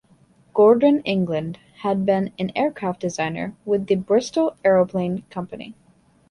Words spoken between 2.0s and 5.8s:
been an aircraft designer with the Bristol Aeroplane Company.